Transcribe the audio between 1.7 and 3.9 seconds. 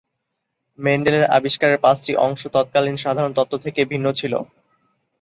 পাঁচটি অংশ তৎকালীন সাধারণ তত্ত্ব থেকে